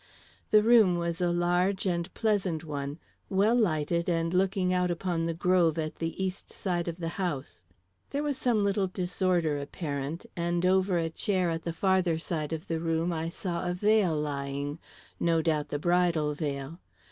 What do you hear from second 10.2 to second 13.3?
and over a chair at the farther side of the room I